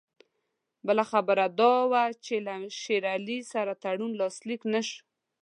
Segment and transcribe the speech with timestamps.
[0.87, 4.99] بله خبره دا ده چې له شېر علي سره تړون لاسلیک نه شو.